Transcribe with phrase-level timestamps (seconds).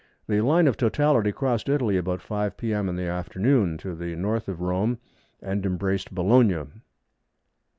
[0.27, 2.89] The line of totality crossed Italy about 5 p.m.
[2.89, 4.25] in the afternoon, to the N.
[4.25, 4.97] of Rome,
[5.43, 6.63] and embraced Bologna.